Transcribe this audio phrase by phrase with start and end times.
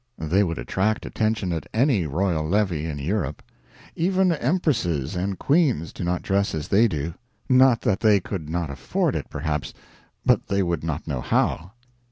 [0.17, 3.43] They would attract attention at any royal levee in Europe.
[3.95, 7.13] Even empresses and queens do not dress as they do.
[7.47, 9.75] Not that they could not afford it, perhaps,
[10.25, 11.73] but they would not know how.